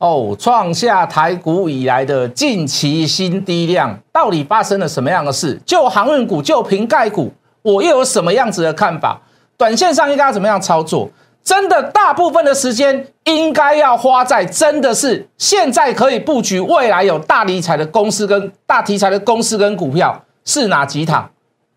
[0.00, 5.60] 哦，创下台股以来的近期新低量，到底发生了什么样的事？
[5.66, 7.30] 就航运股，就瓶盖股，
[7.60, 9.20] 我又有什么样子的看法？
[9.58, 11.10] 短线上应该要怎么样操作？
[11.44, 21.28] 真的，大部分的时间应该要花在真的是现在可以布局未来有大理财的公司跟大题材的公司跟股票是哪几档？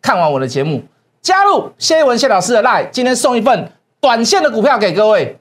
[0.02, 0.82] 看完我的节目，
[1.22, 3.70] 加入谢文谢老师的 line，今天送一份
[4.00, 5.38] 短线的股票给各位。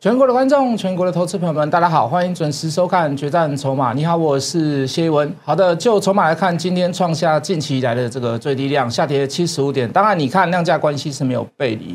[0.00, 3.92] 全国的观众，全国的投资朋友们，大家好，欢迎准时收看《决战筹码》。
[3.94, 5.30] 你好，我是谢文。
[5.44, 9.86] 好的，就筹码来看，今天创下近期以来的这个最低量，下跌七十五点。
[9.92, 11.94] 当然，你看量价关系是没有背离，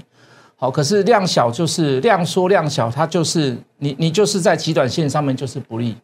[0.55, 5.97] 好，可是量小就是量缩量小，它就是你你就是在极短线上面就是不利。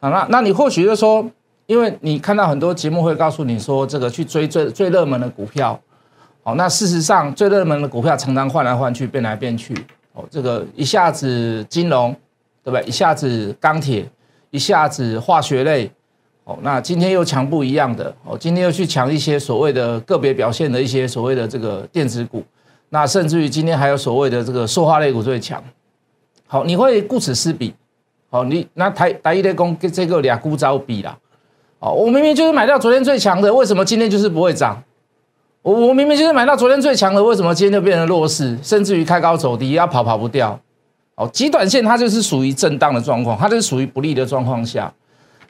[0.00, 1.26] 好，那那你或许就说，
[1.64, 5.80] 因为你看到很多节目会告诉你说，这个去追最最热门的股票，
[6.48, 9.74] 好，那事实上最热门的股票常常换来换去，变来变去。
[10.14, 12.10] 哦这个一下子金融，
[12.64, 12.82] 对不对？
[12.86, 14.08] 一下子钢铁，
[14.48, 15.92] 一下子化学类，
[16.44, 22.42] 哦，那今天又强不一样的，哦，今天又去抢一些所谓的个别表现的一些所谓的这个电子股，
[22.88, 25.62] 那甚至于今天还有所谓的这个塑化类股最强。
[26.46, 27.74] 好，你会顾此失彼，
[28.30, 31.14] 好，你那台台一类工跟这个俩股招比啦，
[31.78, 34.82] 哦，我明明就是买到昨天最强的，为什么今天就是不会涨？
[35.68, 40.58] 我我明明就是买到昨天最强的，为什么今天就变成弱势，甚至于开高走低，要跑跑不掉？
[41.14, 44.90] 哦，极短线它就是属于震荡的状况，它就是属于不利的状况下。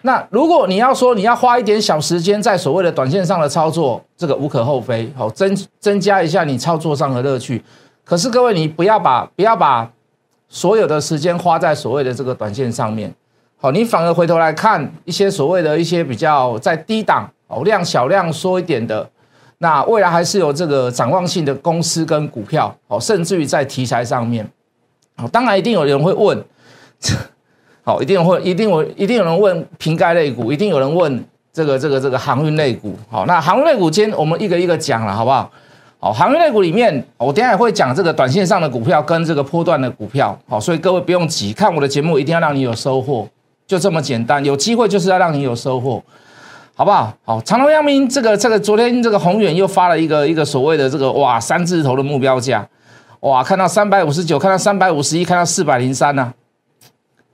[0.02, 7.62] 那如果你要说你要花一点小时间在所谓的短线上的操作，这个无可厚非，好增增加一下你操作上的乐趣。
[8.04, 9.88] 可是各位，你不要把不要把
[10.48, 13.14] 所有的时间花在所谓的这个短线上面，
[13.56, 19.08] 好，你反而回头来看一些所谓的一些比较在低档哦量小量缩一点的。
[19.58, 24.48] 那未来还是有这个展望性的公司跟股票，哦，甚至于在题材上面，
[25.16, 26.40] 哦，当然一定有人会问，
[27.82, 35.50] 好， 一定会，一定有，一定有人问瓶盖类股，一定有人问这个这个这个航运类股，好，那航运类股今天我们一个一个讲了，好不好？
[35.98, 43.28] 好，航运类股里面，我等下也会讲这个短线上的股票跟这个波段的股票，好，所以各位不用急，看我的节目一定要让你有收获，
[43.66, 46.00] 就这么简单，有机会就是要让你有收获。
[46.78, 47.12] 好不好？
[47.24, 52.64] 好，长隆、阳明这个这个，昨天这个宏远又发了一个一个所谓的这个哇三字头的目标价，
[53.18, 56.32] 哇，看到三百五十九，看到三百五十一，看到四百零三呢。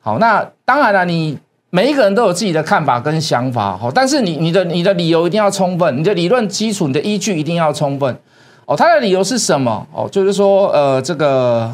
[0.01, 1.39] 好，那当然了，你
[1.69, 8.19] 每一个人都有自己的看法跟想法，好，但是你你的你的理由一定要充分，你的理论基础、你的依据一定要充分。
[8.65, 9.87] 哦，他的理由是什么？
[9.93, 11.71] 哦，就是说，呃，这个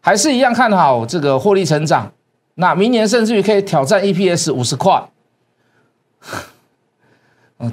[0.00, 2.10] 还是一样看好这个获利成长，
[2.54, 5.04] 那明年甚至于可以挑战 EPS 五十块。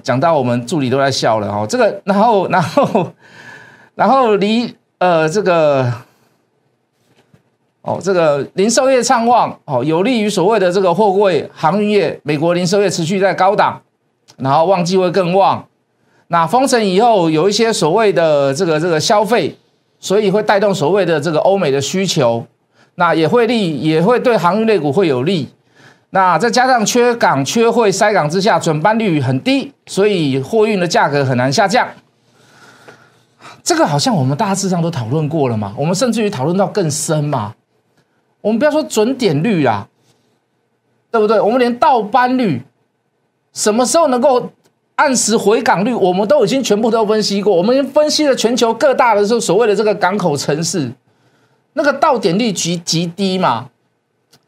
[0.04, 3.12] 讲到我们助理都在笑了哦，这个，然后，然后，
[3.96, 5.92] 然后离呃这个，
[7.82, 13.82] 哦，这个零售业畅旺哦，有利于所谓的这个货柜航运业，美国零售业持续在高档，
[14.38, 15.66] 然后旺季会更旺。
[16.28, 19.58] 那封城以后有一些所谓的这个这个消费，
[20.00, 22.46] 所以会带动所谓的这个欧美的需求，
[22.96, 25.48] 那也会利，也会对航运类股会有利。
[26.12, 31.88] 那再加上缺港、缺汇、塞港之下，准班率很低，所以货运的价格很难下降。
[33.62, 37.54] 这个好像我们大致上都讨论过了嘛，我们甚至于讨论到更深嘛。
[38.40, 39.90] 我们不要说准点率啦，
[41.12, 41.42] 对不对？
[41.42, 42.62] 我们连倒班率
[43.52, 44.50] 什么时候能够
[44.96, 47.54] 按时回港率，我们都已经全部都分析过。
[47.54, 50.90] 我们分析了全球各大的这所谓的这个港口城市，
[51.74, 53.70] 那个到点率极极低嘛。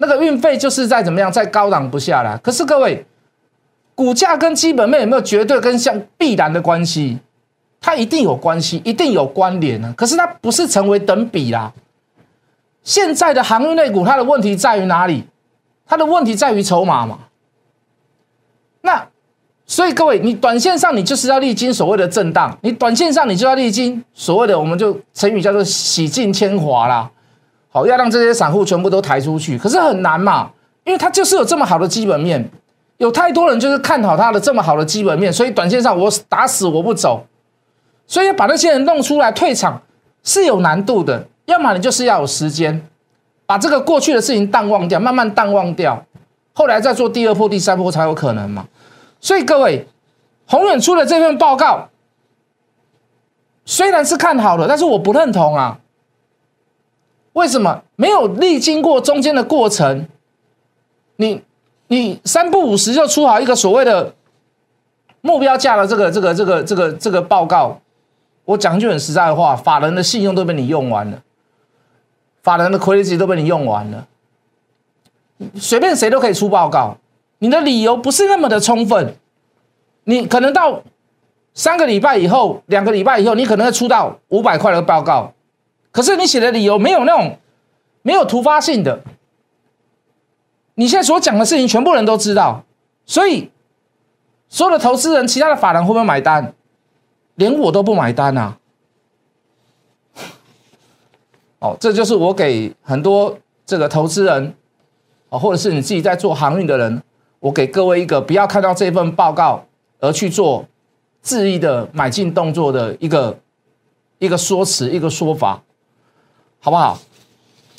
[0.02, 2.38] 那个运费就是在怎么样，在高档不下来。
[2.38, 3.06] 可是各位，
[3.94, 7.20] 股价跟基本面有没有绝对跟像必然的关系？
[7.82, 9.94] 它一定有关系，一定有关联呢。
[9.96, 11.72] 可是它不是成为等比啦。
[12.84, 15.26] 现在的航运类股，它的问题在于哪里？
[15.86, 17.20] 它的问题在于筹码嘛。
[18.82, 19.06] 那
[19.66, 27.12] 所以各位，你短线上你就是要历经所谓的震荡，你短线上你就要历经所谓的，我们就成语叫做洗尽铅华啦。
[27.72, 30.50] 好，要让这些散户全部都抬出去，可是很难嘛，
[30.84, 32.50] 因为它就是有这么好的基本面，
[32.98, 37.26] 有太多人就是看好它的这么好的基本面，所以短线上我打死我不走，
[38.08, 39.82] 所以要把那些人弄出来退场
[40.24, 42.84] 是有难度的，要么你就是要有时间，
[43.46, 46.04] 把这个过去的事情淡忘掉，慢慢淡忘掉，
[46.54, 48.66] 后来再做第二波、第三波才有可能嘛。
[49.22, 49.88] 所以各位，
[50.48, 51.90] 宏远出了这份报告。
[53.66, 55.78] 虽然是看好的，但是我不认同啊。
[57.34, 60.08] 为什么没有历经过中间的过程？
[61.18, 61.42] 你
[61.88, 64.14] 你三不五时就出好一个所谓的
[65.22, 67.80] 目标价的这个这个这个这个这个报告？
[68.46, 71.22] 我讲句很实在的话，法人的信用都被你用完了，
[72.42, 74.08] 法人的亏利值都被你用完了，
[75.56, 76.98] 随便谁都可以出报告，
[77.38, 79.14] 你的理由不是那么的充分，
[80.06, 80.82] 你可能到
[81.54, 85.32] 三个礼拜以后，两个礼拜以后，你可能会出到五百块的报告。
[85.92, 87.38] 可是你写的理由没有那种
[88.02, 89.02] 没有突发性的，
[90.76, 92.64] 你现在所讲的事情全部人都知道，
[93.06, 93.50] 所以
[94.48, 96.54] 所有的投资人、其他的法人会不会买单？
[97.36, 98.58] 连我都不买单啊！
[101.60, 104.54] 哦，这就是我给很多这个投资人，
[105.30, 107.02] 哦，或者是你自己在做航运的人，
[107.40, 109.66] 我给各位一个不要看到这份报告
[110.00, 110.66] 而去做
[111.24, 113.40] 恣意的买进动作的一个
[114.20, 115.64] 一个说辞、一个说法。
[116.60, 117.00] 好不好？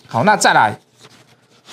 [0.07, 0.77] 好，那再来。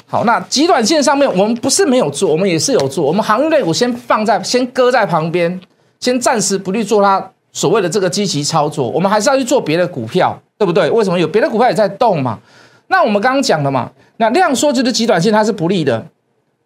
[0.06, 3.06] 好，那极短线上面我们不是没有做，我们也是有做。
[3.06, 5.60] 我们航运类股先放在先搁在旁边，
[6.00, 8.90] 先暂时不去做它所谓的这个积极操作。
[8.90, 10.90] 我们还是要去做别的股票，对不对？
[10.92, 12.40] 为什么有别的股票也在动嘛？
[12.88, 16.06] 那我们刚刚讲了嘛，那量缩就是极短线它是不利的。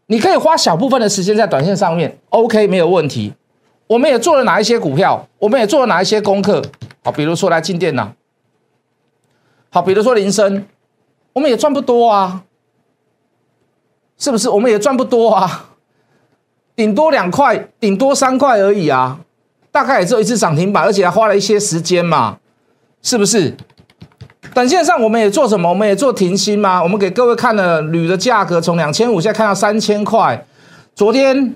[0.07, 3.33] 你可以花小部分的时间在短线上面，OK 没有问题。
[3.87, 5.27] 我们也做了哪一些股票？
[5.39, 6.61] 我们也做了哪一些功课？
[7.03, 8.11] 好，比如说来进电脑。
[9.73, 10.67] 好，比如说林森，
[11.31, 12.43] 我们也赚不多啊，
[14.17, 14.49] 是不是？
[14.49, 15.69] 我们也赚不多啊，
[16.75, 19.17] 顶多两块，顶多三块而已啊，
[19.71, 22.37] 大概也只有一次涨停板，而且还花了一些时间嘛，
[23.01, 23.55] 是不是？
[24.53, 25.69] 短线上我们也做什么？
[25.69, 26.83] 我们也做停薪嘛。
[26.83, 30.45] 我们给各位看了铝的价格从两千五，现在看到三千块。
[30.93, 31.55] 昨天、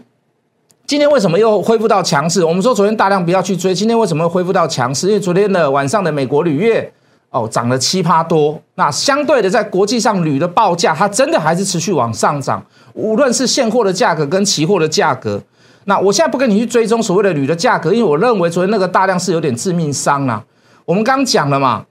[0.88, 2.46] 今天为什么又恢复到强势？
[2.46, 5.08] 我们说昨天大量不要去追，今天为什么恢复到强势？
[5.08, 6.94] 因为昨天的晚上的美国铝业。
[7.36, 12.66] 哦，涨了七趴多，那相对的，在国际上铝的报价，它真的还是持续往上涨。
[12.94, 15.44] 无论是现货的价格跟期货的价格，
[15.84, 20.42] 那我现在不跟你去追踪所谓的铝的价格，因为我认为昨天那个大量是有点致命伤啊。
[20.86, 21.84] 我们刚讲了嘛，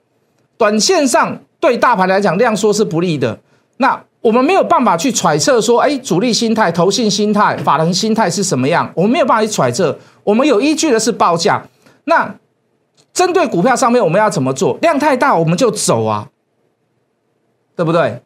[0.57, 3.39] 短线上对大盘来讲量缩是不利的。
[3.77, 9.99] 那我们没有办法去揣测说，哎，主力心态、投信心态、法人心态是什么样，我们没有办法去揣测。
[10.23, 11.63] 我们有依据的是报价。
[12.05, 12.35] 那
[13.15, 14.77] 针对股票上面我们要怎么做？
[14.83, 16.29] 量太大我们就走啊，
[17.77, 18.21] 对不对？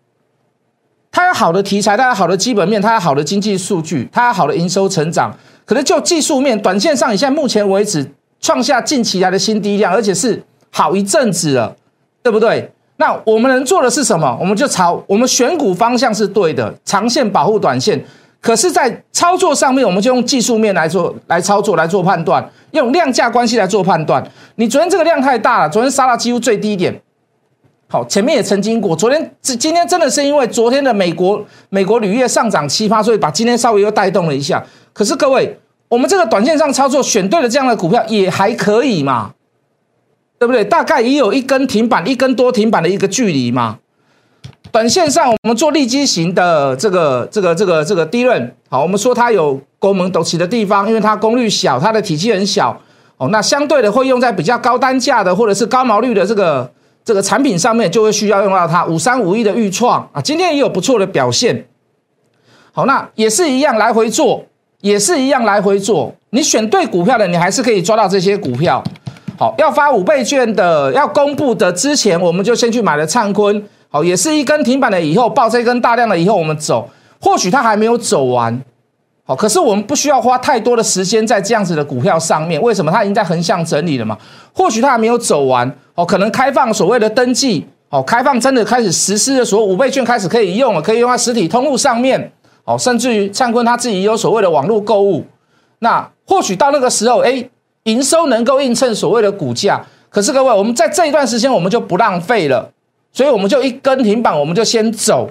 [1.12, 5.36] 它有好的题材，它有好的基本面，它有好的经济数据，它有好的营收成长。
[5.66, 11.76] 可能就技术面，短线上，你现在目前为止创下近期来的新低量，而且是好一阵子了，
[12.22, 12.72] 对不对？
[12.96, 14.38] 那我们能做的是什么？
[14.40, 18.02] 我们就朝我们选股方向是对的，长线保护短线。
[18.40, 24.24] 可是，在操作上面，我们就用技术面来做，来操作，来做判断，用量价关系来做判断。
[24.54, 27.02] 你昨天这个量太大了，昨天杀到几乎最低点。
[27.88, 34.64] 好，前面也曾经过，昨天今天真的是因为昨天的美国美国铝业上涨七八，所以把今天稍微又带动了一下。
[34.92, 35.58] 可是各位，
[35.88, 39.32] 我们这个短线上操作选对了这样的股票也还可以嘛，
[40.38, 40.64] 对不对？
[40.64, 43.78] 大概也有一根停板，一根多停板的一个距离嘛。
[44.70, 52.78] 短线上，我们做利基型的这个、这个、这个、这个低润，好，我们说它有功能陡起的地方，因为它功率小，它的体积很小，
[53.16, 56.70] 哦，那相对的会用在比较高单价的或者是高毛率的这个
[57.02, 61.66] 这个产品上面，就会需要用到它五三五一的预创啊，今天也有不错的表现，
[62.72, 64.44] 好，那也是一样来回做，
[64.82, 68.84] 也是一样来回做，你选对股票的，你还是可以抓到这些股票，
[69.38, 73.64] 好，要发五倍券的，要公布的之前，我们就先去买了灿坤。
[73.90, 76.88] 好，也是一根停板了以后，爆这根大量了以后，我们走。
[77.20, 78.62] 或许它还没有走完，
[79.24, 82.60] 好，可是我们不需要花太多的时间在这样子的股票上面。
[82.62, 82.92] 为什么？
[82.92, 84.16] 它已经在横向整理了嘛。
[84.52, 92.30] 或许它还没有走完，哦，可能开放所谓的登记，哦，开放真的开始实施的时候，五倍券开始可以用了，可以用在实体通路上面，
[92.64, 95.24] 哦，甚至于灿坤他自己也有所谓的网络购物。
[95.80, 97.48] 那或许到那个时候，哎，
[97.84, 99.84] 营收能够映衬所谓的股价。
[100.10, 102.70] 可是各位，我们在这一段时间，我们就不浪费了。
[103.12, 105.28] 所以我们就一根停板，我们就先走。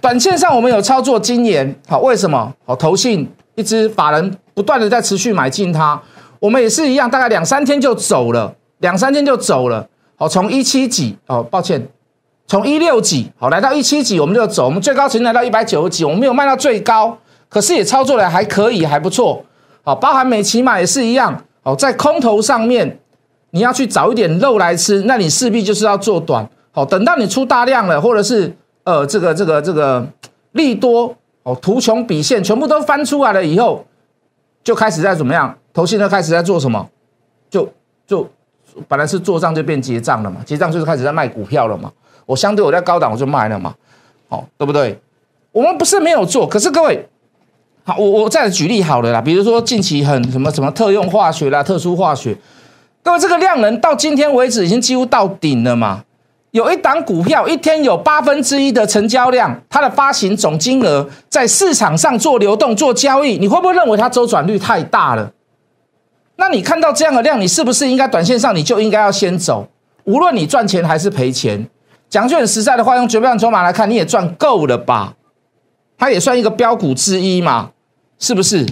[0.00, 2.52] 短线上我们有操作经验，好，为什么？
[2.64, 6.00] 好，投信一支法人不断的在持续买进它，
[6.38, 9.86] 我们也是一样，大概两三天就走了，两三天就走了。
[10.16, 11.86] 好，从一七几，哦，抱歉，
[12.46, 14.64] 从一六几，好，来到一七几，我们就走。
[14.66, 17.18] 我们最高曾经来到一百九十几，我们没有卖到最高，
[17.48, 19.44] 可是也操作的还可以，还不错。
[19.82, 22.98] 好，包含美骑马也是一样，好，在空头上面，
[23.50, 26.48] 你要去找一点肉来吃，那你势必就是要做短。
[26.72, 28.52] 好，等到你出大量了，或者是
[28.84, 30.04] 呃，这个这个这个
[30.52, 33.84] 利多哦，图穷匕现，全部都翻出来了以后，
[34.64, 35.54] 就开始在怎么样？
[35.74, 36.88] 头信就开始在做什么？
[37.50, 37.68] 就
[38.06, 38.26] 就
[38.88, 41.92] 本来是做账就变结账了嘛，结账就是开始在卖股票了嘛。
[42.24, 43.74] 我相对我在高档我就卖了嘛，
[44.28, 44.98] 好对不对？
[45.52, 47.06] 我们不是没有做，可是各位，
[47.84, 52.34] 好，我我再举例好了啦，比如说近期很什么什么特用化学啦、特殊化学，
[53.02, 56.04] 各位这个量能到今天为止已经几乎到顶了嘛。
[56.52, 65.32] 有一档股票一天有八分之一的成交量，它的发行总金额在市场上做流动做交易，你会不会认为它周转率太大了？
[66.36, 69.66] 那你看到这样的量，你是不是应该短线上你就应该要先走？
[70.04, 71.66] 无论你赚钱还是赔钱，
[72.10, 75.14] 讲句很实在的话，用绝版筹码来看，你也赚够了吧？
[75.96, 77.70] 它也算一个标股之一嘛，
[78.18, 78.66] 是不是？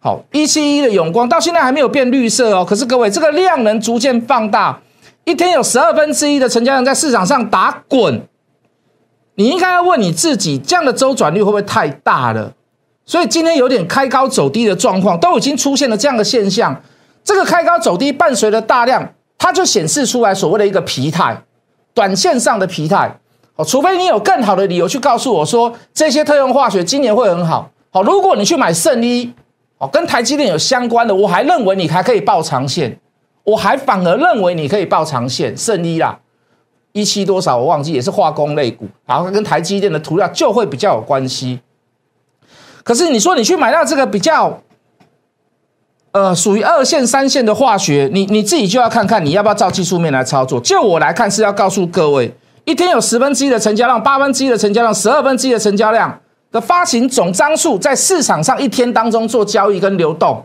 [0.00, 4.80] 好，一七一的永光到现在还没有变绿色哦，可是各位，这个量能逐渐放大。
[5.28, 8.26] 一天有十二分之一的成交量在市场上打滚，
[9.34, 12.54] 你应该要问你自己，这样的周转率会不会太大了？
[13.04, 16.82] 所以今天有点开高走低的状况，都已经出现了这样的现象。
[17.22, 19.06] 这个开高走低伴随着大量，
[19.36, 21.42] 它就显示出来所谓的一个疲态，
[21.92, 23.20] 短线上的疲态。
[23.56, 27.70] 哦，除非你有更好的理由去告诉我说，这些特用化学今年会很好。
[27.90, 29.30] 好，如果你去买圣衣，
[29.76, 32.98] 哦，跟台积电有相关的，我还认为你还可以报长线。
[33.48, 36.18] 我还反而认为你可以报长线，胜一啦，
[36.92, 41.60] 一期多少我忘记，也是化工类股，然后跟台积电的涂料就会比较有关系。
[42.84, 44.60] 可是你说你去买到这个比较，
[46.12, 50.60] 呃，属于二线、三线的化学，你你自己就要看看你要不要照技术面来操作。
[50.60, 52.30] 就我来看是要告诉各位，
[52.66, 56.20] 一天有十分之一的成交量，八分之一的成交量，十二分之一的成交量
[56.52, 60.44] 的发行总张数，在市场上一天当中做交易跟流动。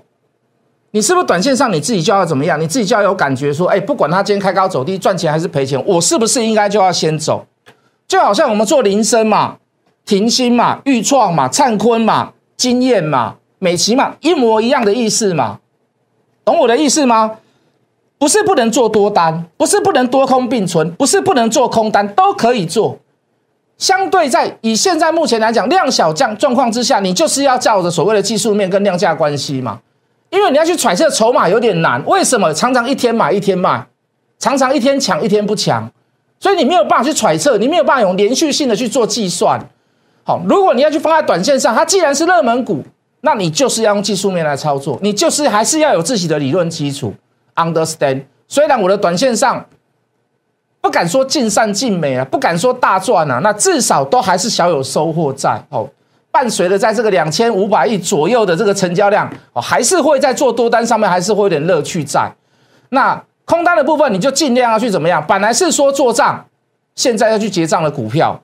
[0.95, 2.62] 你是不是短线上你自己就要怎么样？
[2.62, 7.47] 你自己就要有感觉说，哎，不管他今天开高走低，赚钱还是赔钱，我是不是应该就要先走？
[8.07, 9.57] 就好像我们做铃声嘛、
[10.05, 15.59] 停薪嘛、预创嘛、灿坤嘛、经验嘛、美琪嘛，一模一样的意思嘛？
[16.45, 17.31] 懂我的意思吗？
[18.19, 23.00] 不是不能做多单，不是不能多空并存，不是不能做空单，都可以做。
[23.79, 29.79] 相对在以现在目前来讲，量小降状况之下，你就是要照着所谓的技术面跟量价关系嘛。
[30.34, 33.86] 因为你要去揣测筹码有点难，为什么常常一天买一天卖，
[34.40, 35.88] 常常一天抢一天不抢，
[36.40, 39.63] 所以你没有办法去揣测，你没有办法用连续性的去做计算。
[40.24, 42.84] 好，如果你要去放在短线上，它既然是热门股，
[43.22, 47.13] 那你就是要用技术面来操作，你就是还是要有自己的理论基础
[47.54, 48.24] ，understand。
[48.48, 49.63] 虽然我的短线上
[50.82, 55.63] 不敢说尽善尽美啊，不敢说大赚啊，那至少都还是小有收获在。
[55.70, 55.88] 好。
[56.34, 62.28] 伴随着在这个两千五百亿左右的这个成交量，哦，还是会在做多单上面，还是会有点乐趣在。
[62.90, 65.24] 那空单的部分，你就尽量要去怎么样？
[65.28, 66.44] 本来是说做账，
[66.96, 68.42] 现在要去结账的股票，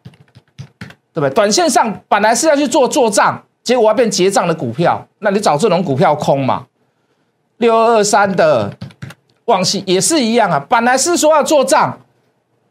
[0.77, 1.29] 对不对？
[1.31, 6.67] 短线上本来是要去做做账，结果要变结账的股票，那你找这种股票空嘛？
[7.57, 8.71] 六二二三的
[9.45, 11.97] 旺系也是一样啊，本来是说要做账，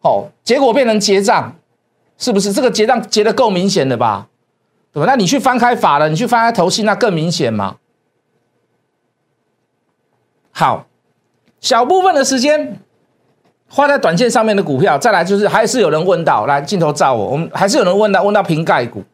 [0.02, 1.52] 哦，结果变成结账，
[2.16, 2.52] 是不是？
[2.52, 4.28] 这个结账结的够明显的吧？
[5.06, 7.76] 那你去翻开法了，你去翻开头信，那更明显嘛。
[10.50, 10.86] 好，
[11.60, 12.80] 小部分的时间
[13.68, 19.04] 花在短线上面的股票，再来就是还是有人问到，来镜头照我，我们还是有人问到，问到瓶盖股。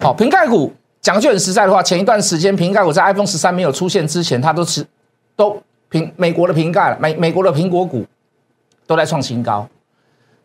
[0.00, 4.86] 好，瓶盖股讲句很实在的话，前一段时间瓶盖股在 iPhone 十三没有出现之前，它都是
[5.36, 8.06] 都苹美国的瓶盖，美美国的苹果股
[8.86, 9.68] 都在创新高。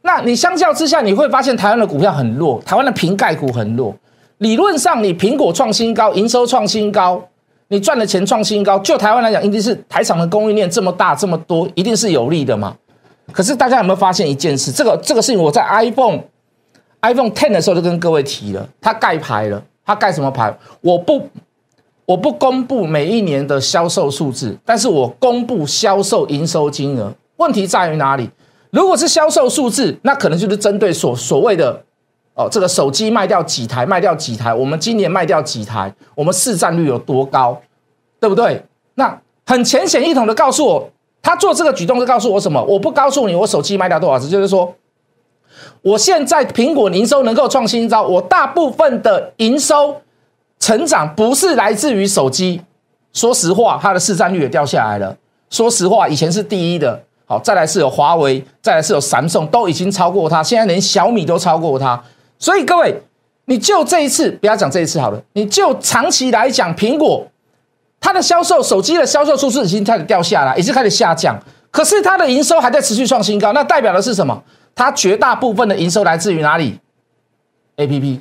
[0.01, 3.95] 那你相较之下，你会发现台湾的股票很弱，台湾的瓶盖股很弱。
[4.43, 7.23] 理论上，你苹果创新高，营收创新高，
[7.69, 12.75] 你赚的钱创新高，就台湾来讲，一定是台厂的供应链这么大这么多，一定是有利的嘛。
[13.31, 14.69] 可是大家有没有发现一件事？
[14.69, 16.19] 这个这个事情，我在 iPhone
[17.03, 20.53] iPhone Ten 的时候就跟各位提了，它盖牌了，它盖什么牌？
[20.81, 21.25] 我不
[22.05, 27.09] 我不公布每一年的销售数字，但是我公布销售营收金额。
[27.37, 28.29] 问题在于哪里？
[28.71, 31.81] 如果是销售数字，那可能就是针对所所谓的。
[32.35, 33.85] 哦，这个手机卖掉几台？
[33.85, 34.53] 卖掉几台？
[34.53, 35.93] 我们今年卖掉几台？
[36.15, 37.61] 我们市占率有多高？
[38.19, 38.63] 对不对？
[38.95, 40.89] 那很浅显易懂的告诉我，
[41.21, 42.63] 他做这个举动是告诉我什么？
[42.63, 44.73] 我不告诉你我手机卖掉多少只，就是说，
[45.81, 50.01] 我现在苹果营收能够创新高，我大部分的营收
[50.59, 52.61] 成长不是来自于手机。
[53.11, 55.15] 说实话，它的市占率也掉下来了。
[55.51, 62.01] 说实话，以前是第一的，好，再来是有华为，再来是有三送，都已经超过它，现在连小米都超过它。
[62.43, 63.01] 所以各位，
[63.45, 67.25] 你就这一次不要讲这一次好了，你就长期来讲，苹果
[68.01, 74.43] 它的销售手机的销售数字已经开始掉下来，已经开始下降，可是它的营收还在持续创新高，那代表的是什么？
[74.75, 76.77] 它绝大部分的营收来自于哪里
[77.77, 78.19] ？A P P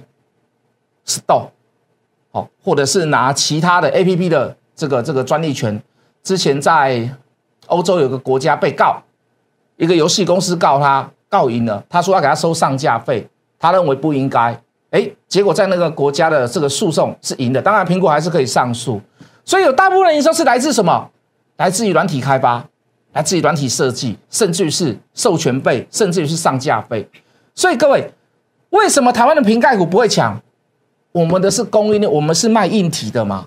[1.05, 1.49] Store，
[2.31, 5.83] 好，或者是拿其他的 A P P 的这个这个专利权，
[6.23, 7.11] 之前在
[7.67, 9.02] 欧洲有个国家被告，
[9.79, 13.26] 一个游戏公司告他，告赢了，他说要给他收上架费，
[13.62, 19.00] 他认为不应该，哎，结果在那个国家的这个诉讼是赢的，当然苹果还是可以上诉，
[19.45, 21.09] 所以有大部分营收是来自什么？
[21.59, 22.66] 来自于软体开发，
[23.12, 27.09] 来自于软体设计，甚至于是授权费，甚至于是上架费。
[27.54, 28.12] 所以各位，
[28.71, 30.42] 为什么台湾的瓶盖股不会强？
[31.12, 33.47] 我们的是供应链，我们是卖硬体的嘛？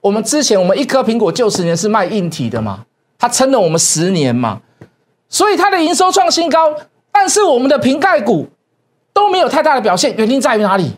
[0.00, 2.86] 我们之前我们一颗苹果旧十年是卖硬体的嘛？
[3.18, 4.60] 它撑了我们十年嘛？
[5.28, 6.72] 所以它的营收创新高，
[7.10, 8.46] 但是我们的瓶盖股
[9.12, 10.96] 都没有太大的表现，原因在于哪里？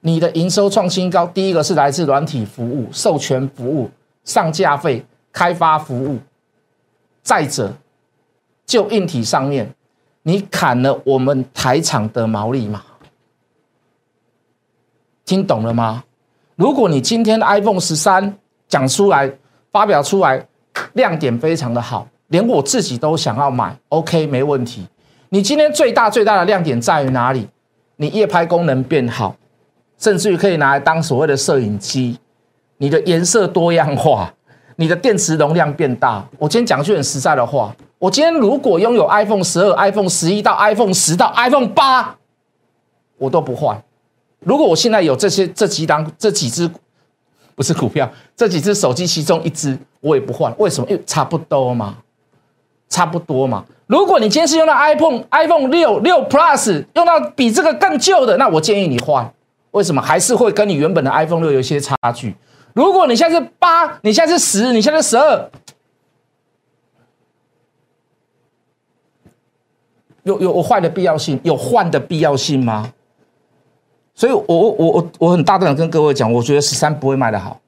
[0.00, 3.90] 你的营收创新高，第一个是来自软体服务、授权服务、
[4.24, 6.18] 上架费、开发服务，
[7.22, 7.74] 再者
[8.64, 9.74] 就硬体上面，
[10.22, 12.82] 你砍了我们台厂的毛利嘛？
[15.26, 16.02] 听懂了吗？
[16.56, 18.36] 如果你今天 iPhone 十三
[18.68, 19.30] 讲出来、
[19.70, 20.46] 发表出来，
[20.94, 24.86] 亮点非常的好，连我自己都想要买，OK，没问题。
[25.32, 27.48] 你今天最大最大的亮点在于哪里？
[27.96, 29.36] 你夜拍功能变好，
[29.96, 32.18] 甚至于可以拿来当所谓的摄影机。
[32.78, 34.34] 你的颜色多样化，
[34.74, 36.26] 你的电池容量变大。
[36.36, 42.16] 我今天讲句很实在的话，我今天如果拥有 iPhone 十二、iPhone 十一到 iPhone 十到 iPhone 八，
[43.18, 43.80] 我都不换。
[44.40, 46.68] 如果我现在有这些这几档这几只
[47.54, 50.90] 不是股票，这几只手机其中一只我也不换，为什么？
[50.90, 51.98] 因为差不多嘛，
[52.88, 53.64] 差不多嘛。
[53.90, 59.28] 如果你今天是用到 iPhone iPhone 六六 Plus，用到比这个更旧的，那我建议你换。
[59.72, 60.00] 为什么？
[60.00, 62.36] 还是会跟你原本的 iPhone 六有一些差距。
[62.72, 65.50] 如果你现在是八，你现在是十，你现在十二，
[70.22, 71.40] 有有我换的必要性？
[71.42, 72.92] 有换的必要性吗？
[74.14, 77.60] 所以，我我我我我很大胆的跟各位讲，我觉得十三不会卖得好。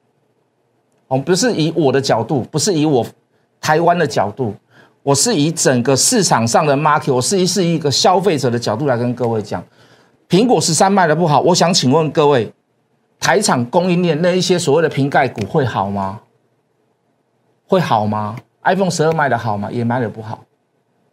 [1.09, 3.05] 我们不是以我的角度，不是以我
[3.59, 4.55] 台湾的角度，
[5.03, 9.61] 我是以整个市场上的 market，我是一是一个消费者的角度来跟各位讲，
[10.29, 11.41] 苹果十三卖的不好。
[11.41, 12.49] 我想请问各位，
[13.19, 16.21] 台厂供应链那一些所谓的瓶盖股会好吗？
[17.67, 19.69] 会好吗？iPhone 十二卖的好吗？
[19.69, 20.45] 也卖的不好，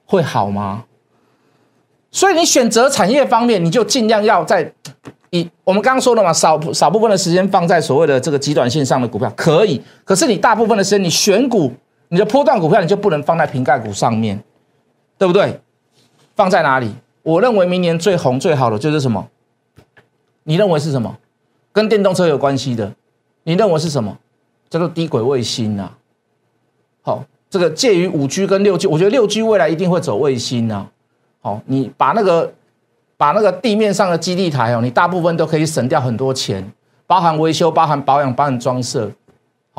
[0.06, 0.84] 会好吗？
[2.12, 4.72] 所以你选择产业方面，你就尽量要在。
[5.30, 11.72] 以我们刚刚说了嘛，少少部分的时间放在所谓的这个极短线上的股票可以，可是你大部分的时间你选股，
[12.10, 14.38] 你的波段股票你就不能放在瓶盖股上面，
[15.16, 15.58] 对不对？
[16.36, 16.94] 放在哪里？
[17.22, 19.26] 我认为明年最红最好的就是什么？
[20.44, 21.16] 你认为是什么？
[21.72, 22.92] 跟电动车有关系的？
[23.44, 24.18] 你认为是什么？
[24.68, 25.96] 叫做低轨卫星啊。
[27.02, 30.90] 好，这个介于五 G 跟六 G，我觉得六 G 未来一定会走卫星啊。
[31.40, 32.52] 好，你把那个。
[33.20, 36.72] 把那个地面上的基地台哦，你大部分都可以省掉很多钱，
[37.06, 39.10] 包含维修、包含保养、包含装设，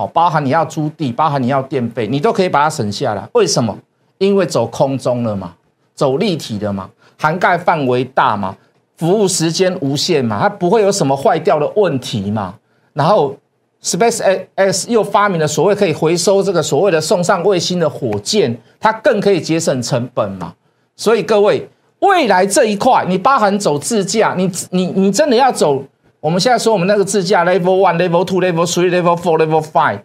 [0.08, 3.28] 包含你要租地、包含你要电费，你都可以把它省下来。
[3.34, 3.78] 为什么？
[4.18, 5.54] 因为走空中了嘛，
[5.96, 8.56] 走立体的嘛，涵盖范围大嘛，
[8.98, 12.56] 服务时间无限嘛，它不会有什么坏掉的问题嘛。
[12.94, 13.36] 然后
[13.84, 20.54] ，Space X 又发明了所谓可以回收这个所谓的送上卫星的火箭，它更可以节省成本嘛。
[20.96, 21.70] 所以各位。
[22.02, 25.84] 未来这一块，你包含走自驾，你你你真的要走？
[26.22, 30.00] 我们现在说我们那个自驾，level one、level two、level three、level four、level five，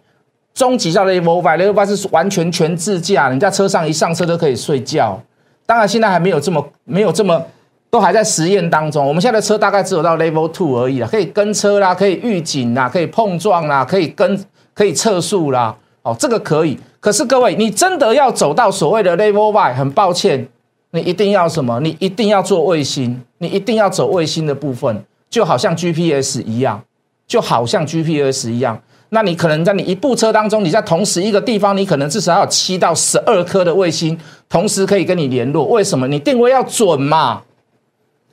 [0.53, 5.21] 终极叫 level five，level five 是完全全自驾，你在车上一上车都可以睡觉。
[5.67, 7.39] 当然现在还没有这么没有这么，
[7.91, 9.05] 都还在实验当中。
[9.07, 15.75] 我们现在的车大概只有到 level two 而已了，可以跟车啦，可以预警啦，可以碰撞啦，可以跟可以测速啦。
[16.01, 16.79] 哦，这个可以。
[16.99, 20.47] 可是各位，你真的要走到所谓的 level five，很抱歉。
[20.91, 21.79] 你一定要什么？
[21.81, 26.83] 你一定要做卫星，你一定要走卫星的部分，就好像 GPS 一样，
[27.27, 28.81] 就好像 GPS 一样。
[29.09, 35.65] 那你可能在你一部车当中，你在同时一个地方，你可能至少要有七到十二颗的卫星，同时可以跟你联络。
[35.65, 36.07] 为什么？
[36.07, 37.43] 你定位要准嘛？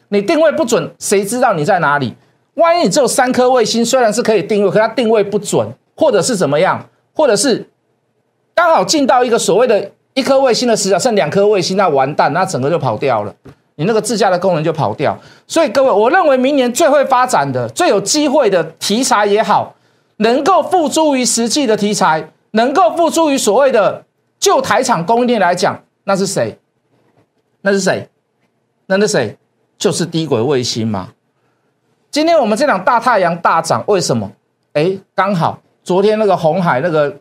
[0.08, 2.14] 你定位不准，谁知道你在哪里？
[2.54, 7.68] 万一你只有三颗卫星，虽然是可以定位，可它定位不准，或者是怎么样，或者是
[8.54, 9.90] 刚好进到一个所谓的。
[10.16, 13.34] 一颗卫星的死角剩两颗卫星，那完蛋，那整个就跑掉了，
[13.76, 15.18] 你那个自驾的功能就跑掉。
[15.46, 19.74] 所以各位，我认为明年最会发展的、最有机会的题材也好，
[20.18, 24.04] 能够付诸于实际的题材，能够付诸于所谓的
[24.38, 26.58] 就台厂供应链来讲，那是谁？
[27.62, 28.08] 那是谁？
[28.86, 29.36] 那是谁？
[29.76, 31.08] 就是低轨卫星嘛。
[32.10, 34.30] 今天我们这两大太阳大涨，为什么？
[34.74, 37.16] 哎，刚好昨天那个红海那个。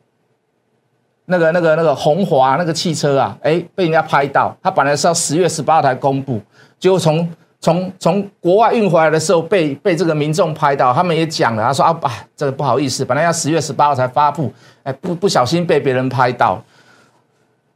[1.25, 6.41] 那个、那个、那个红华那个汽车啊，哎，被人家拍到，他本来是要十月十八台公布，
[6.79, 7.27] 结果从
[7.62, 14.51] 从从国外运回来的时候被被这个民众拍到，他们也讲了，他说啊，啊，这个不好意思，本来要十月十八号才发布，
[14.83, 16.62] 哎，不不小心被别人拍到，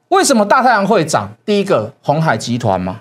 [0.10, 1.30] 为什么大太阳会涨？
[1.46, 3.00] 第一个，红海集团嘛，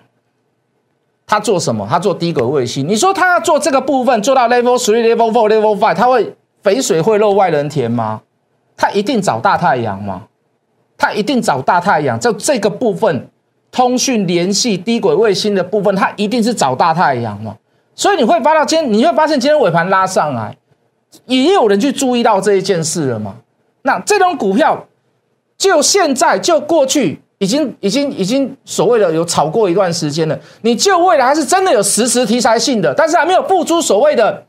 [1.26, 1.84] 他做什么？
[1.90, 2.86] 他做低轨卫星。
[2.86, 8.22] 你说他要做这个部分，做到 level three、level four、level five，他会肥水会漏外人田吗？
[8.76, 10.22] 他一定找大太阳吗？
[10.96, 12.18] 他一定找大太阳。
[12.18, 13.28] 就这个部分，
[13.70, 17.56] 通讯联系低轨卫星的部分，他一定是找大太阳嘛？
[17.94, 20.56] 所以你会发到今天，你会发现今天尾盘拉上来，
[21.24, 23.36] 也有人去注意到这一件事了嘛？
[23.82, 24.86] 那这种股票，
[25.56, 30.38] 就现在就过去，已经已经已经所谓的有炒过一段时间了。
[30.62, 34.44] 你就未来还是真的有实时题材性的，但是还没有付出所谓的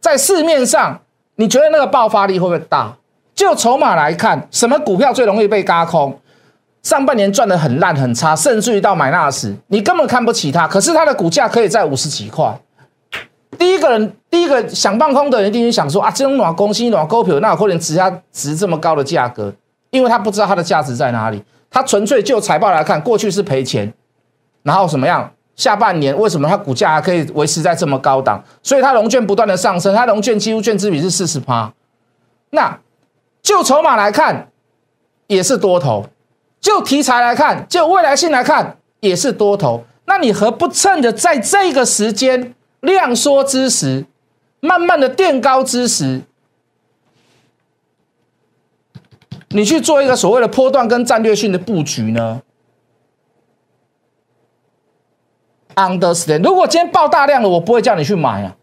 [0.00, 1.00] 在市面上，
[1.34, 2.96] 你觉得那个爆发力会不会大？
[3.36, 6.18] 就筹码来看，什么股票最容易被嘎空？
[6.82, 12.58] 上半年赚的很烂很差，甚至于到买纳斯，你根本看不起它，可是它的股价可以在五十几块。
[13.58, 19.52] 第一个人，第一个想放空的人，一定想说啊，这种暖公司、暖股票，那有可能值它值这么高的价格？
[19.90, 23.92] 因为他不知道它的价值在哪里，他纯粹就财报来看，过去是赔钱，
[24.62, 25.30] 然后什么样？
[25.54, 28.42] 下半年为什么它股价还可以维持在这么高档？
[28.62, 31.72] 所以它融券不断的上升，它融券几乎券资比是四十趴。
[32.50, 32.78] 那
[33.46, 34.50] 就筹码来看，
[35.28, 36.02] 也是多头；
[36.60, 39.84] 就题材来看，就未来性来看，也是多头。
[40.06, 42.56] 那你何不趁着在这个时间？
[42.80, 44.04] 量缩之时，
[44.58, 46.22] 慢慢的垫高之时，
[49.50, 52.42] 你去做一个所谓的波段跟战略性的布局呢
[55.76, 56.42] ？Understand？
[56.42, 58.56] 如果今天爆大量了，我不会叫你去买啊，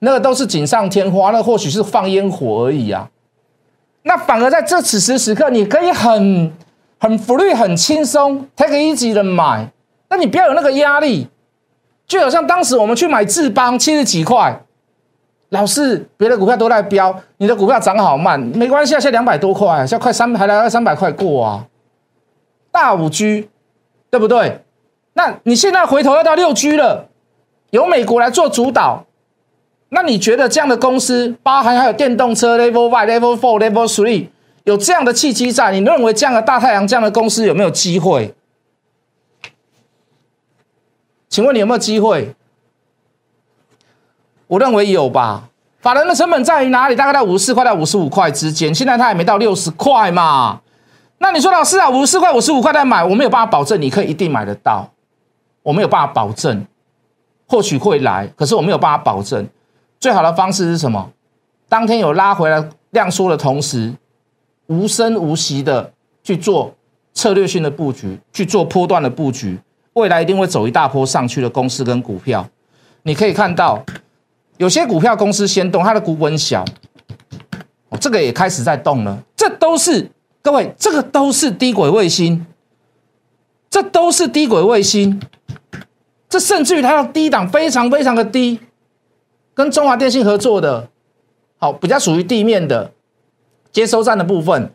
[0.00, 3.10] 那个都是锦上添花，那或许是放烟火而已啊。
[4.02, 6.52] 那反而在这此时此刻，你可以很
[6.98, 9.70] 很 free、很轻松，take easy 的买，
[10.08, 11.28] 那你不要有那个压力。
[12.06, 14.60] 就好像当时我们去买智邦七十几块，
[15.50, 21.66] 老是别的股票都在飙，你的股票涨好慢，没关系啊，现在两百多块，现在快三还来二三百块过啊，
[22.72, 23.48] 大五 G，
[24.10, 24.64] 对不对？
[25.12, 27.08] 那你现在回头要到六 G 了，
[27.70, 29.04] 由美国来做主导，
[29.90, 34.28] 那你觉得这样的公司，包含还有电动车 Level One、Level Four、Level Three，
[34.64, 38.34] 有这样的契机在，你认为这样的大太阳这样的公司有没有机会？
[41.28, 42.34] 请问你有没有机会？
[44.46, 45.48] 我认为有吧。
[45.80, 46.94] 法人的成本在于哪里？
[46.94, 48.74] 大概在五十四块到五十五块之间。
[48.74, 50.60] 现在它还没到六十块嘛？
[51.18, 54.90] 那你说老师啊，五十四块、五十五块再买，我没有办法保证你可以一定买得到。
[55.62, 56.66] 我没有办法保证，
[57.46, 59.48] 或许会来，可是我没有办法保证。
[60.00, 61.12] 最好的方式是什么？
[61.68, 63.92] 当天有拉回来量缩的同时，
[64.66, 65.92] 无声无息的
[66.24, 66.74] 去做
[67.12, 69.58] 策略性的布局，去做波段的布局。
[69.92, 72.48] 未来一定会走一大波上去的公司跟股票，
[73.02, 73.84] 你可以看到
[74.56, 76.64] 有些股票公司先动，它的股本小，
[77.90, 79.22] 哦，这个也开始在动了。
[79.36, 80.10] 这都是
[80.40, 82.46] 各位，这个都是低轨卫星，
[83.68, 85.20] 这都是低轨卫星，
[86.28, 88.60] 这甚至于它的低档非常非常的低，
[89.60, 90.88] 跟中华电信合作的，
[91.58, 92.90] 好，比较属于地面的
[93.70, 94.72] 接收站的部分，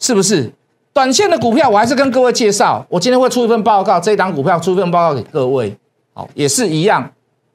[0.00, 0.52] 是不是？
[0.92, 2.84] 短线的股票，我还是跟各位介绍。
[2.88, 5.74] 我今天会出一份报告，这一档股票出一份报告给各位。
[6.12, 7.08] 好，也是一样。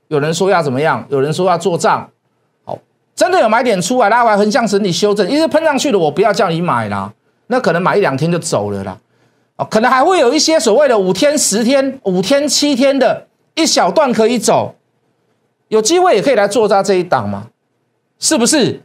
[0.08, 1.06] 有人说要怎么样？
[1.10, 2.10] 有人说要做账。
[2.64, 2.80] 好，
[3.14, 7.14] 真的有买点出来，拉回横向整理修正，一直喷上去的，我不要叫你买啦。
[7.48, 8.98] 那可能买一两天就走了啦。
[9.58, 14.74] 哦，可能还会有一些所谓的五天、十天、五天、七天的一小段可以走，
[15.70, 17.48] 有机会也可以来做在这一档嘛？
[18.20, 18.82] 是不是？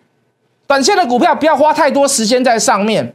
[0.66, 3.14] 短线的股票不要花太多时间在上面。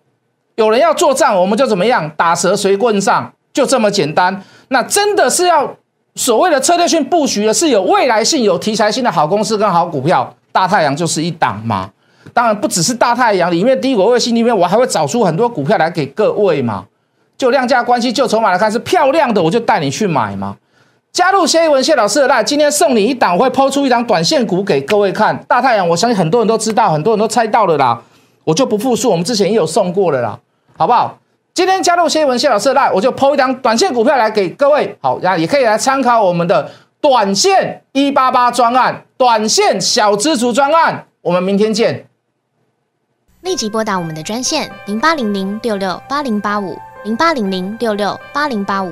[0.55, 4.43] 有人要做账，我们就怎么样打蛇随棍上，就这么简单。
[4.69, 5.75] 那真的是要
[6.15, 10.35] 所谓的策略性布局的，是有未来性、有题材性的好公司跟好股票。
[10.51, 11.91] 大太阳就是一档嘛。
[12.33, 16.85] 当然不只是大太阳里面低轨卫星里面，我还会找出很多股票来给各位嘛。
[17.37, 20.57] 就量价关系、就筹码来看是漂亮的，我就带你去买嘛。
[21.11, 25.35] 加入谢一文谢老师的赖，今天送你一档，会抛出一档短线股给各位看。
[25.47, 27.99] 大太阳，我相信很多人都知道，很多人都猜到了啦，
[28.43, 30.39] 我就不复述，我们之前也有送过了啦。
[30.77, 31.17] 好不好？
[31.55, 34.95] 今天加入谢一文谢老师的赖我就抛一张短线股票来给各位。
[35.01, 36.69] 好，然后也可以来参考我们的
[37.01, 41.05] 短线一八八专案、短线小资族专案。
[41.21, 42.05] 我们明天见。
[43.41, 46.77] 立即拨打我们的专线零八零零六六八零八五。
[47.03, 48.91] 零八零零六六八零八五